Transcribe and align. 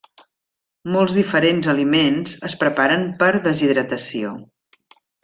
Molts 0.93 1.17
diferents 1.17 1.69
aliments 1.75 2.33
es 2.49 2.55
preparen 2.65 3.05
per 3.21 3.29
deshidratació. 3.49 4.33